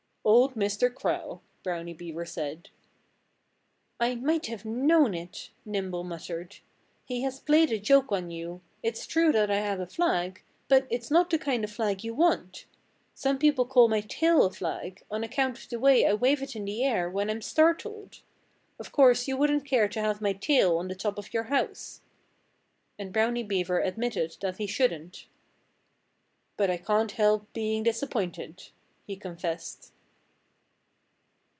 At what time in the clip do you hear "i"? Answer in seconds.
3.99-4.13, 9.49-9.55, 16.05-16.13, 26.69-26.77